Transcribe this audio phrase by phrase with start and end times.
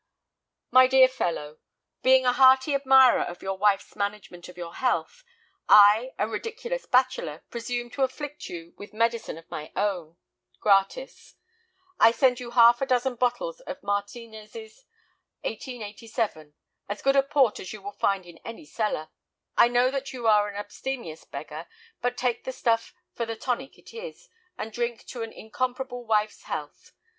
[0.71, 5.23] "My dear Fellow,—Being a hearty admirer of your wife's management of your health,
[5.69, 10.17] I, a ridiculous bachelor, presume to afflict you with medicine of my own,
[10.59, 11.35] gratis.
[11.99, 14.85] I send you half a dozen bottles of Martinez's
[15.41, 16.55] 1887,
[16.89, 19.09] as good a port as you will find in any cellar.
[19.55, 21.67] I know that you are an abstemious beggar,
[22.01, 26.41] but take the stuff for the tonic it is, and drink to an 'incomparable' wife's
[26.45, 26.93] health.